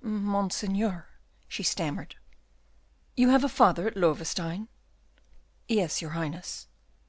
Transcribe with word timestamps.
"Monseigneur," 0.00 1.08
she 1.48 1.64
stammered. 1.64 2.14
"You 3.16 3.30
have 3.30 3.42
a 3.42 3.48
father 3.48 3.88
at 3.88 3.96
Loewestein?" 3.96 4.68
"Yes, 5.68 6.00
your 6.00 6.12
Highness." 6.12 6.68